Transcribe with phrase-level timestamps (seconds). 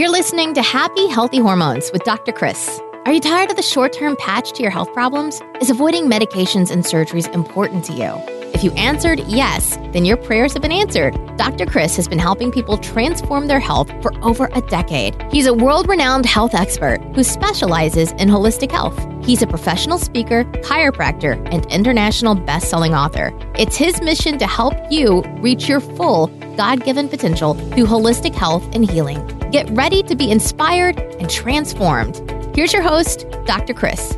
[0.00, 2.32] You're listening to Happy Healthy Hormones with Dr.
[2.32, 2.80] Chris.
[3.04, 5.42] Are you tired of the short term patch to your health problems?
[5.60, 8.14] Is avoiding medications and surgeries important to you?
[8.54, 11.12] If you answered yes, then your prayers have been answered.
[11.36, 11.66] Dr.
[11.66, 15.20] Chris has been helping people transform their health for over a decade.
[15.30, 18.98] He's a world renowned health expert who specializes in holistic health.
[19.22, 23.38] He's a professional speaker, chiropractor, and international best selling author.
[23.58, 28.64] It's his mission to help you reach your full God given potential through holistic health
[28.74, 29.39] and healing.
[29.50, 32.16] Get ready to be inspired and transformed.
[32.54, 33.74] Here's your host, Dr.
[33.74, 34.12] Chris.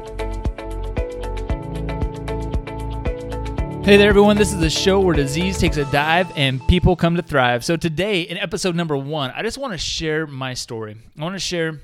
[3.83, 4.37] Hey there, everyone.
[4.37, 7.65] This is the show where disease takes a dive and people come to thrive.
[7.65, 10.99] So, today, in episode number one, I just want to share my story.
[11.19, 11.81] I want to share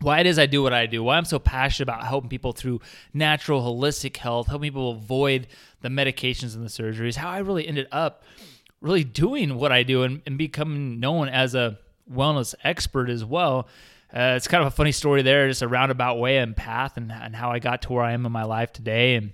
[0.00, 2.52] why it is I do what I do, why I'm so passionate about helping people
[2.52, 2.80] through
[3.12, 5.46] natural, holistic health, helping people avoid
[5.82, 8.22] the medications and the surgeries, how I really ended up
[8.80, 11.78] really doing what I do and, and becoming known as a
[12.10, 13.68] wellness expert as well.
[14.14, 17.10] Uh, it's kind of a funny story there, just a roundabout way and path, and,
[17.10, 19.14] and how I got to where I am in my life today.
[19.14, 19.32] And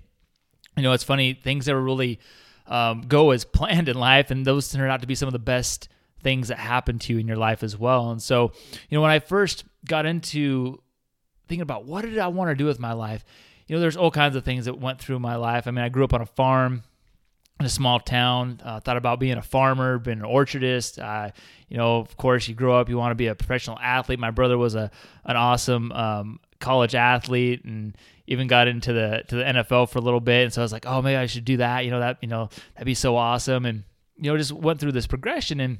[0.77, 2.21] you know, it's funny, things never really
[2.69, 5.39] um, go as planned in life, and those turn out to be some of the
[5.39, 5.89] best
[6.23, 8.11] things that happen to you in your life as well.
[8.11, 8.53] And so,
[8.89, 10.81] you know, when I first got into
[11.47, 13.25] thinking about what did I want to do with my life,
[13.67, 15.67] you know, there's all kinds of things that went through my life.
[15.67, 16.83] I mean, I grew up on a farm
[17.61, 18.61] in a small town.
[18.65, 21.03] Uh, thought about being a farmer, being an orchardist.
[21.03, 21.31] Uh,
[21.69, 24.19] you know, of course, you grow up, you want to be a professional athlete.
[24.19, 24.91] My brother was a
[25.25, 30.03] an awesome um, college athlete, and even got into the to the NFL for a
[30.03, 30.45] little bit.
[30.45, 31.85] And so I was like, oh, maybe I should do that.
[31.85, 33.67] You know, that you know that'd be so awesome.
[33.67, 33.85] And
[34.17, 35.79] you know, just went through this progression and.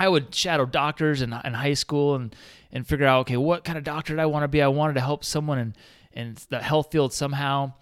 [0.00, 2.34] I would shadow doctors in, in high school and,
[2.72, 4.60] and figure out, okay, what kind of doctor did I want to be?
[4.60, 5.74] I wanted to help someone in,
[6.12, 7.74] in the health field somehow.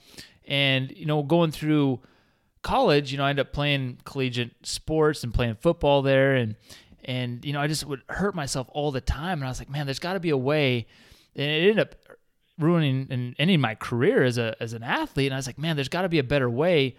[0.46, 2.00] And, you know, going through
[2.62, 6.34] college, you know, I ended up playing collegiate sports and playing football there.
[6.34, 6.56] And,
[7.04, 9.38] and, you know, I just would hurt myself all the time.
[9.38, 10.86] And I was like, man, there's got to be a way.
[11.34, 11.94] And it ended up
[12.58, 15.26] ruining and ending my career as a as an athlete.
[15.26, 16.96] And I was like, man, there's got to be a better way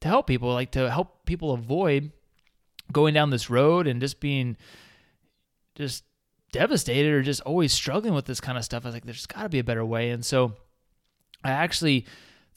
[0.00, 2.12] to help people, like to help people avoid
[2.90, 4.56] going down this road and just being
[5.74, 6.04] just
[6.52, 8.84] devastated or just always struggling with this kind of stuff.
[8.84, 10.10] I was like, there's got to be a better way.
[10.10, 10.54] And so
[11.44, 12.06] I actually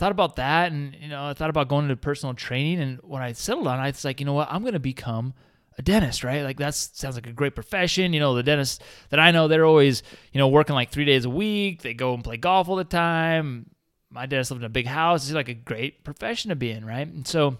[0.03, 3.21] thought about that and you know, I thought about going into personal training and when
[3.21, 5.33] I settled on it, it's like, you know what, I'm going to become
[5.77, 6.43] a dentist, right?
[6.43, 8.11] Like that sounds like a great profession.
[8.11, 10.03] You know, the dentists that I know, they're always,
[10.33, 11.83] you know, working like three days a week.
[11.83, 13.69] They go and play golf all the time.
[14.09, 15.23] My dentist lived in a big house.
[15.23, 17.07] It's like a great profession to be in, right?
[17.07, 17.57] And so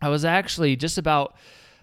[0.00, 1.36] I was actually just about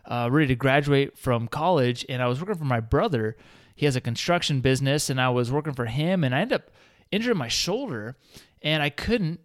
[0.06, 3.38] uh, ready to graduate from college, and I was working for my brother.
[3.76, 6.72] He has a construction business, and I was working for him, and I ended up
[7.12, 8.18] injuring my shoulder,
[8.64, 9.40] and I couldn't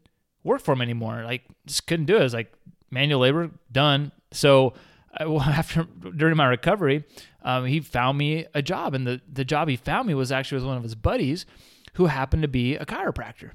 [0.44, 1.22] work for him anymore.
[1.24, 2.20] Like, just couldn't do it.
[2.20, 2.52] It was like
[2.90, 4.12] manual labor done.
[4.32, 4.74] So
[5.18, 5.84] after
[6.16, 7.04] during my recovery,
[7.42, 10.56] um, he found me a job, and the the job he found me was actually
[10.56, 11.46] with one of his buddies,
[11.94, 13.52] who happened to be a chiropractor.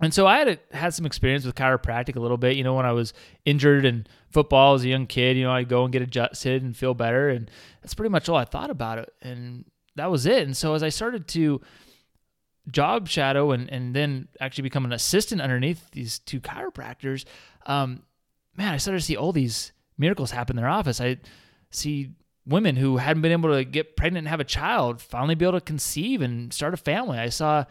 [0.00, 2.56] And so I had a, had some experience with chiropractic a little bit.
[2.56, 3.12] You know, when I was
[3.44, 6.76] injured in football as a young kid, you know, I'd go and get adjusted and
[6.76, 7.50] feel better, and
[7.82, 9.64] that's pretty much all I thought about it, and
[9.96, 10.42] that was it.
[10.42, 11.60] And so as I started to
[12.70, 17.24] job shadow and and then actually become an assistant underneath these two chiropractors,
[17.66, 18.02] um,
[18.56, 21.00] man, I started to see all these miracles happen in their office.
[21.00, 21.18] I
[21.70, 22.10] see
[22.46, 25.58] women who hadn't been able to get pregnant and have a child finally be able
[25.58, 27.18] to conceive and start a family.
[27.18, 27.64] I saw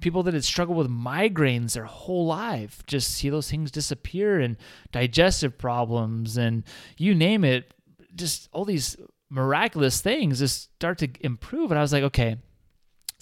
[0.00, 4.56] people that had struggled with migraines their whole life just see those things disappear and
[4.92, 6.64] digestive problems and
[6.96, 7.72] you name it
[8.14, 8.96] just all these
[9.30, 12.36] miraculous things just start to improve and i was like okay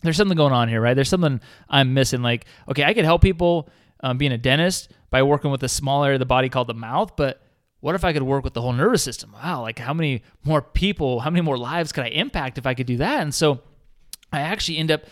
[0.03, 3.23] there's something going on here right there's something i'm missing like okay i could help
[3.23, 3.69] people
[4.01, 6.75] um, being a dentist by working with a small area of the body called the
[6.75, 7.43] mouth but
[7.83, 9.33] what if I could work with the whole nervous system?
[9.33, 12.75] Wow, like how many more people, how many more lives could I impact if I
[12.75, 13.23] could do that?
[13.23, 13.61] And so
[14.33, 15.03] I actually end up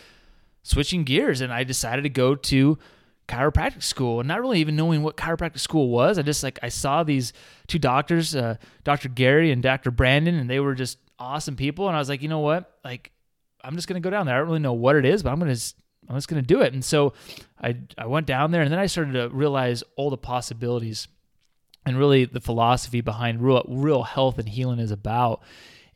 [0.63, 2.79] switching gears and I decided to go to
[3.27, 6.17] chiropractic school and not really even knowing what chiropractic school was.
[6.17, 7.33] I just like I saw these
[7.67, 9.09] two doctors, uh, Dr.
[9.09, 9.91] Gary and Dr.
[9.91, 11.87] Brandon, and they were just awesome people.
[11.87, 12.79] And I was like, you know what?
[12.85, 13.11] Like,
[13.63, 14.35] I'm just gonna go down there.
[14.35, 15.55] I don't really know what it is, but I'm gonna
[16.09, 16.73] I'm just gonna do it.
[16.73, 17.13] And so
[17.61, 21.07] I I went down there, and then I started to realize all the possibilities
[21.85, 25.41] and really the philosophy behind real, real health and healing is about.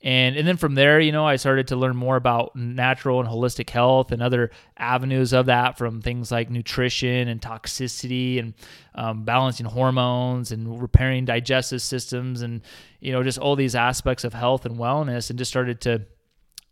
[0.01, 3.27] And, and then from there, you know, I started to learn more about natural and
[3.27, 8.53] holistic health and other avenues of that from things like nutrition and toxicity and
[8.93, 12.61] um, balancing hormones and repairing digestive systems and,
[12.99, 16.05] you know, just all these aspects of health and wellness and just started to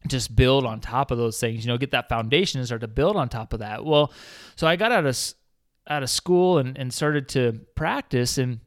[0.08, 2.88] just build on top of those things, you know, get that foundation and start to
[2.88, 3.86] build on top of that.
[3.86, 4.12] Well,
[4.56, 5.18] so I got out of,
[5.88, 8.60] out of school and, and started to practice and,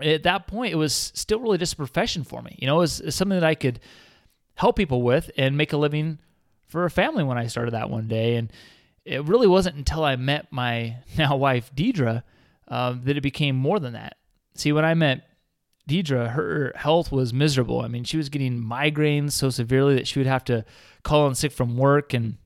[0.00, 2.56] at that point, it was still really just a profession for me.
[2.60, 3.80] You know, it was, it was something that I could
[4.54, 6.18] help people with and make a living
[6.66, 8.36] for a family when I started that one day.
[8.36, 8.52] And
[9.04, 12.22] it really wasn't until I met my now wife, Deidre,
[12.68, 14.16] uh, that it became more than that.
[14.54, 15.27] See, when I met
[15.88, 17.80] Deidre, her health was miserable.
[17.80, 20.64] I mean, she was getting migraines so severely that she would have to
[21.02, 22.36] call in sick from work and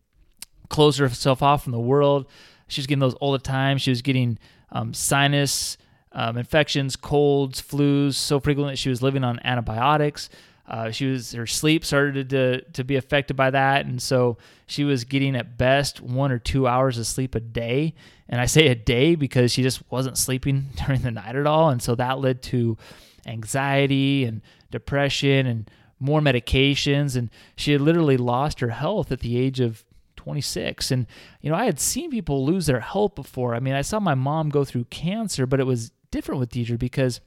[0.68, 2.26] close herself off from the world.
[2.68, 3.78] She was getting those all the time.
[3.78, 4.38] She was getting
[4.70, 5.76] um, sinus
[6.12, 10.30] um, infections, colds, flus so frequently that she was living on antibiotics.
[10.66, 14.84] Uh, she was her sleep started to to be affected by that, and so she
[14.84, 17.94] was getting at best one or two hours of sleep a day.
[18.28, 21.70] And I say a day because she just wasn't sleeping during the night at all,
[21.70, 22.78] and so that led to
[23.26, 25.70] anxiety and depression and
[26.00, 27.16] more medications.
[27.16, 29.84] And she had literally lost her health at the age of
[30.16, 30.90] 26.
[30.90, 31.06] And,
[31.40, 33.54] you know, I had seen people lose their health before.
[33.54, 36.78] I mean, I saw my mom go through cancer, but it was different with Deidre
[36.78, 37.20] because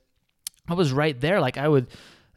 [0.68, 1.40] I was right there.
[1.40, 1.88] Like I would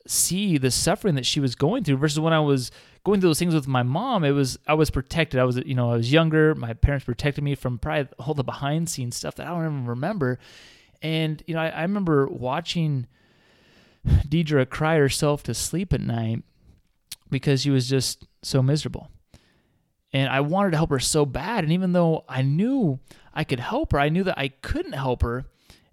[0.09, 2.71] see the suffering that she was going through versus when I was
[3.05, 5.39] going through those things with my mom, it was I was protected.
[5.39, 6.55] I was you know I was younger.
[6.55, 9.87] My parents protected me from probably all the behind scenes stuff that I don't even
[9.87, 10.39] remember.
[11.03, 13.07] And you know I, I remember watching
[14.07, 16.43] Deidre cry herself to sleep at night
[17.31, 19.11] because she was just so miserable.
[20.13, 21.65] And I wanted to help her so bad.
[21.65, 22.99] And even though I knew
[23.35, 25.45] I could help her, I knew that I couldn't help her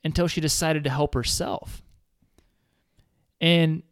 [0.05, 1.83] until she decided to help herself.
[3.41, 3.83] And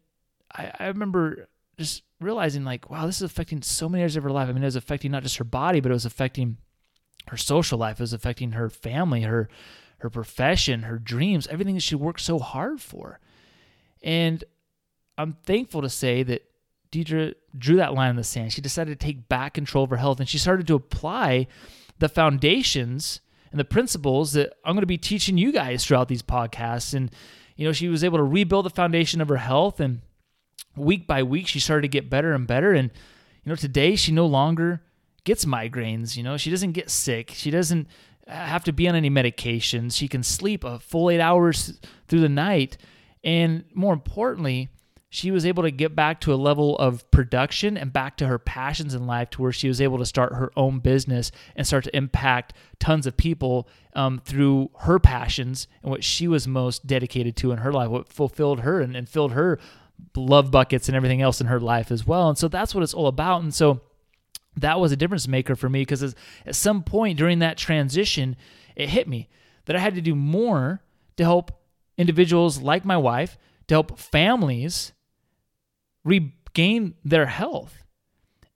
[0.54, 1.48] I, I remember
[1.78, 4.48] just realizing like, wow, this is affecting so many areas of her life.
[4.48, 6.58] I mean, it was affecting not just her body, but it was affecting
[7.28, 7.98] her social life.
[7.98, 9.48] It was affecting her family, her
[9.98, 13.20] her profession, her dreams, everything that she worked so hard for.
[14.02, 14.44] And
[15.16, 16.42] I'm thankful to say that
[16.92, 18.52] Deidre drew that line in the sand.
[18.52, 21.46] She decided to take back control of her health and she started to apply
[22.00, 23.20] the foundations
[23.50, 26.92] and the principles that I'm going to be teaching you guys throughout these podcasts.
[26.92, 27.10] And,
[27.56, 30.02] you know, she was able to rebuild the foundation of her health and
[30.76, 32.72] week by week, she started to get better and better.
[32.72, 32.90] And,
[33.44, 34.82] you know, today she no longer
[35.24, 36.16] gets migraines.
[36.16, 37.30] You know, she doesn't get sick.
[37.32, 37.88] She doesn't
[38.26, 39.94] have to be on any medications.
[39.94, 41.78] She can sleep a full eight hours
[42.08, 42.76] through the night.
[43.22, 44.68] And more importantly,
[45.14, 48.36] she was able to get back to a level of production and back to her
[48.36, 51.84] passions in life to where she was able to start her own business and start
[51.84, 57.36] to impact tons of people um, through her passions and what she was most dedicated
[57.36, 59.60] to in her life, what fulfilled her and, and filled her
[60.16, 62.28] love buckets and everything else in her life as well.
[62.28, 63.42] And so that's what it's all about.
[63.42, 63.80] And so
[64.56, 68.36] that was a difference maker for me because at some point during that transition,
[68.76, 69.28] it hit me
[69.66, 70.82] that I had to do more
[71.16, 71.52] to help
[71.96, 73.38] individuals like my wife,
[73.68, 74.92] to help families
[76.04, 77.82] regain their health.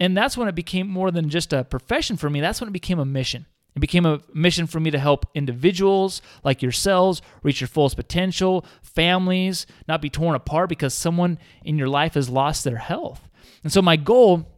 [0.00, 2.40] And that's when it became more than just a profession for me.
[2.40, 3.46] That's when it became a mission.
[3.78, 8.66] It became a mission for me to help individuals like yourselves reach your fullest potential,
[8.82, 13.28] families not be torn apart because someone in your life has lost their health.
[13.62, 14.48] And so, my goal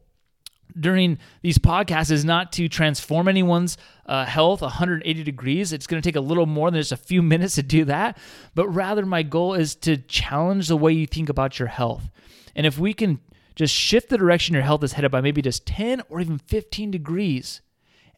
[0.79, 3.77] during these podcasts is not to transform anyone's
[4.07, 5.75] uh, health 180 degrees.
[5.75, 8.17] It's going to take a little more than just a few minutes to do that.
[8.55, 12.09] But rather, my goal is to challenge the way you think about your health.
[12.57, 13.21] And if we can
[13.55, 16.91] just shift the direction your health is headed by maybe just 10 or even 15
[16.91, 17.61] degrees,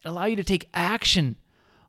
[0.05, 1.35] allow you to take action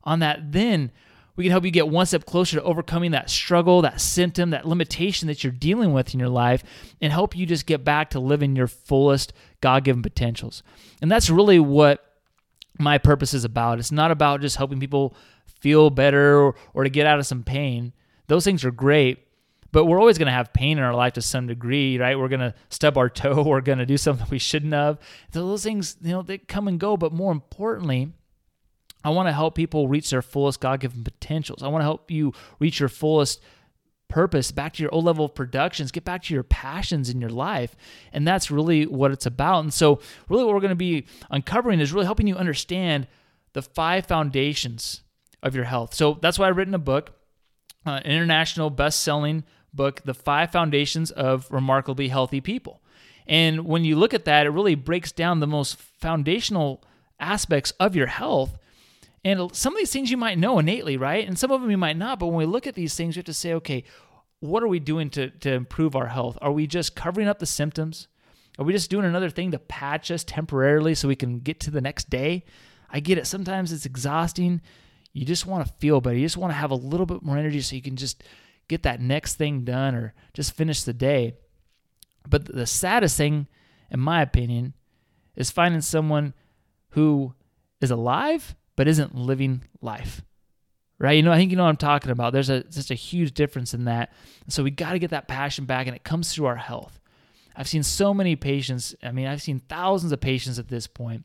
[0.03, 0.91] on that, then
[1.35, 4.67] we can help you get one step closer to overcoming that struggle, that symptom, that
[4.67, 6.63] limitation that you're dealing with in your life,
[7.01, 10.63] and help you just get back to living your fullest God given potentials.
[11.01, 12.05] And that's really what
[12.79, 13.79] my purpose is about.
[13.79, 17.43] It's not about just helping people feel better or, or to get out of some
[17.43, 17.93] pain.
[18.27, 19.24] Those things are great,
[19.75, 22.17] but we're always going to have pain in our life to some degree, right?
[22.17, 24.97] We're going to stub our toe, we're going to do something we shouldn't have.
[25.33, 28.13] Those things, you know, they come and go, but more importantly,
[29.03, 31.61] I want to help people reach their fullest God given potentials.
[31.61, 33.41] I want to help you reach your fullest
[34.07, 37.29] purpose, back to your old level of productions, get back to your passions in your
[37.29, 37.75] life.
[38.13, 39.59] And that's really what it's about.
[39.59, 43.07] And so, really, what we're going to be uncovering is really helping you understand
[43.51, 45.01] the five foundations
[45.43, 45.93] of your health.
[45.93, 47.11] So, that's why I've written a book,
[47.85, 49.43] uh, an international best selling
[49.75, 52.81] book, The Five Foundations of Remarkably Healthy People.
[53.27, 56.83] And when you look at that, it really breaks down the most foundational
[57.19, 58.57] aspects of your health
[59.25, 61.27] and some of these things you might know innately, right?
[61.27, 62.19] And some of them you might not.
[62.19, 63.83] But when we look at these things, we have to say, okay,
[64.39, 66.37] what are we doing to, to improve our health?
[66.43, 68.07] Are we just covering up the symptoms?
[68.59, 71.71] Are we just doing another thing to patch us temporarily so we can get to
[71.71, 72.45] the next day?
[72.91, 73.25] I get it.
[73.25, 74.61] Sometimes it's exhausting.
[75.11, 76.15] You just want to feel better.
[76.15, 78.23] You just want to have a little bit more energy so you can just
[78.67, 81.35] get that next thing done or just finish the day.
[82.27, 83.47] But the saddest thing,
[83.91, 84.73] in my opinion,
[85.35, 86.33] is finding someone
[86.89, 87.33] who
[87.81, 90.21] is alive but isn't living life.
[90.97, 91.13] Right?
[91.13, 92.31] You know, I think you know what I'm talking about.
[92.31, 94.13] There's a just a huge difference in that.
[94.47, 96.99] So we got to get that passion back and it comes through our health.
[97.55, 101.23] I've seen so many patients, I mean, I've seen thousands of patients at this point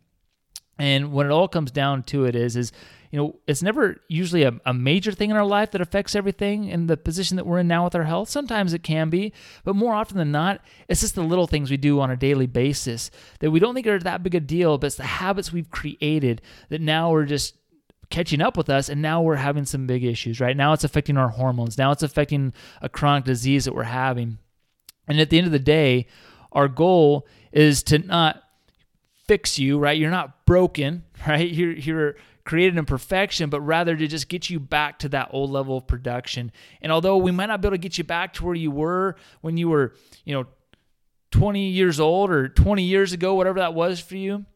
[0.80, 2.72] And when it all comes down to it is, is
[3.10, 6.68] you know, it's never usually a, a, major thing in our life that affects everything
[6.68, 8.30] in the position that we're in now with our health.
[8.30, 9.32] Sometimes it can be,
[9.64, 12.46] but more often than not, it's just the little things we do on a daily
[12.46, 13.10] basis
[13.40, 16.40] that we don't think are that big a deal, but it's the habits we've created
[16.70, 17.56] that now we're just
[18.10, 20.56] catching up with us and now we're having some big issues right?
[20.56, 21.76] Now it's affecting our hormones.
[21.76, 24.38] Now it's affecting a chronic disease that we're having.
[25.06, 26.06] And at the end of the day
[26.52, 28.42] our goal is to not
[29.30, 32.16] fix you right you're not broken right you're you're
[32.50, 35.86] created in perfection, but rather to just get you back to that old level of
[35.86, 36.50] production.
[36.82, 39.14] And although we might not be able to get you back to where you were
[39.40, 39.94] when you were,
[40.24, 40.46] you know,
[41.30, 44.46] 20 years old or 20 years ago, whatever that was for you,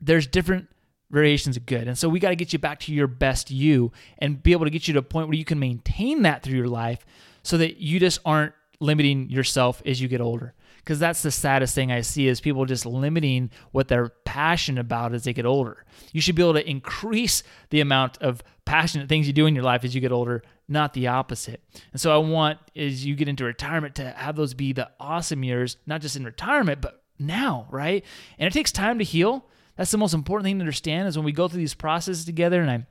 [0.00, 0.68] there's different
[1.10, 1.86] variations of good.
[1.86, 4.64] And so we got to get you back to your best you and be able
[4.64, 7.06] to get you to a point where you can maintain that through your life
[7.44, 11.74] so that you just aren't limiting yourself as you get older because that's the saddest
[11.74, 15.84] thing I see is people just limiting what they're passionate about as they get older.
[16.12, 19.64] You should be able to increase the amount of passionate things you do in your
[19.64, 21.62] life as you get older, not the opposite.
[21.92, 25.44] And so I want as you get into retirement to have those be the awesome
[25.44, 28.04] years, not just in retirement, but now, right?
[28.38, 29.46] And it takes time to heal.
[29.76, 32.60] That's the most important thing to understand is when we go through these processes together
[32.60, 32.86] and I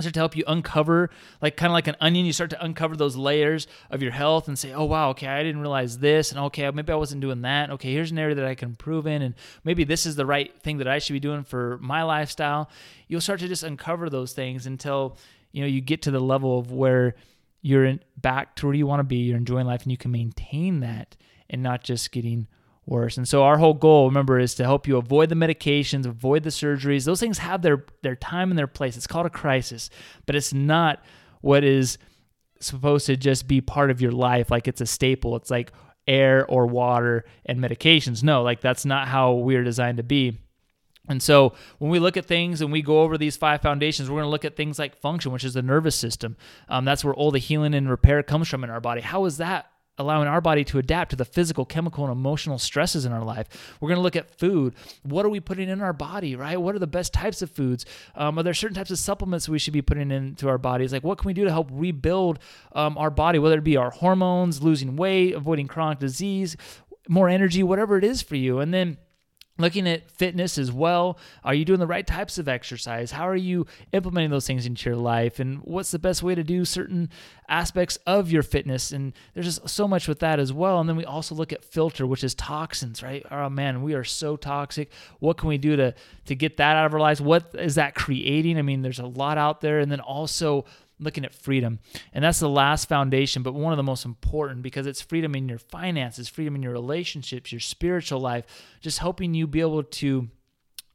[0.00, 1.10] start to help you uncover
[1.42, 4.46] like kind of like an onion you start to uncover those layers of your health
[4.46, 7.42] and say oh wow okay i didn't realize this and okay maybe i wasn't doing
[7.42, 10.26] that okay here's an area that i can improve in and maybe this is the
[10.26, 12.70] right thing that i should be doing for my lifestyle.
[13.08, 15.16] You'll start to just uncover those things until
[15.52, 17.14] you know you get to the level of where
[17.62, 20.10] you're in, back to where you want to be you're enjoying life and you can
[20.10, 21.16] maintain that
[21.50, 22.46] and not just getting
[22.88, 23.16] worse.
[23.16, 26.50] And so our whole goal, remember, is to help you avoid the medications, avoid the
[26.50, 27.04] surgeries.
[27.04, 28.96] Those things have their their time and their place.
[28.96, 29.90] It's called a crisis,
[30.26, 31.02] but it's not
[31.40, 31.98] what is
[32.60, 35.36] supposed to just be part of your life like it's a staple.
[35.36, 35.72] It's like
[36.06, 38.22] air or water and medications.
[38.22, 40.38] No, like that's not how we're designed to be.
[41.08, 44.16] And so when we look at things and we go over these five foundations, we're
[44.16, 46.36] going to look at things like function, which is the nervous system.
[46.68, 49.00] Um, that's where all the healing and repair comes from in our body.
[49.00, 53.04] How is that allowing our body to adapt to the physical, chemical, and emotional stresses
[53.04, 53.48] in our life.
[53.80, 54.74] We're going to look at food.
[55.02, 56.60] What are we putting in our body, right?
[56.60, 57.84] What are the best types of foods?
[58.14, 60.92] Um, are there certain types of supplements we should be putting into our bodies?
[60.92, 62.38] Like, what can we do to help rebuild
[62.72, 66.56] um, our body, whether it be our hormones, losing weight, avoiding chronic disease,
[67.08, 68.60] more energy, whatever it is for you?
[68.60, 68.98] And then
[69.58, 71.18] looking at fitness as well.
[71.44, 73.10] Are you doing the right types of exercise?
[73.10, 75.40] How are you implementing those things into your life?
[75.40, 77.10] And what's the best way to do certain
[77.48, 78.92] aspects of your fitness?
[78.92, 80.80] And there's just so much with that as well.
[80.80, 83.26] And then we also look at filter which is toxins right?
[83.30, 84.90] Oh man we are so toxic.
[85.18, 85.94] What can we do to
[86.26, 87.20] to get that out of our lives?
[87.20, 88.58] What is that creating?
[88.58, 89.80] I mean there's a lot out there.
[89.80, 90.64] And then also
[90.98, 91.78] looking at freedom.
[92.12, 95.48] And that's the last foundation, but one of the most important because it's freedom in
[95.48, 98.44] your finances, freedom in your relationships, your spiritual life,
[98.80, 100.28] just helping you be able to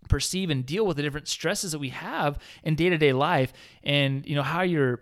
[0.09, 4.35] perceive and deal with the different stresses that we have in day-to-day life and you
[4.35, 5.01] know how you're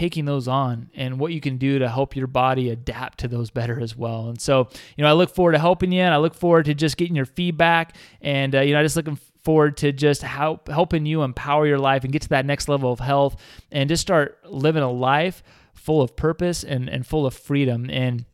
[0.00, 3.50] taking those on and what you can do to help your body adapt to those
[3.50, 4.30] better as well.
[4.30, 4.66] And so,
[4.96, 7.14] you know, I look forward to helping you and I look forward to just getting
[7.14, 11.22] your feedback and uh, you know, I just looking forward to just help helping you
[11.22, 13.36] empower your life and get to that next level of health
[13.70, 15.42] and just start living a life
[15.74, 17.90] full of purpose and, and full of freedom.
[17.90, 18.24] And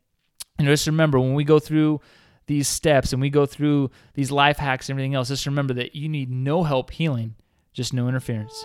[0.61, 2.00] you know, just remember when we go through
[2.46, 5.96] these steps and we go through these life hacks and everything else, just remember that
[5.96, 7.35] you need no help healing,
[7.73, 8.64] just no interference.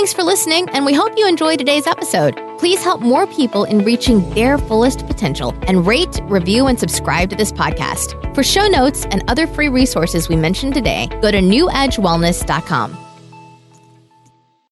[0.00, 2.34] Thanks for listening, and we hope you enjoy today's episode.
[2.56, 7.36] Please help more people in reaching their fullest potential and rate, review, and subscribe to
[7.36, 8.34] this podcast.
[8.34, 13.09] For show notes and other free resources we mentioned today, go to newedgewellness.com.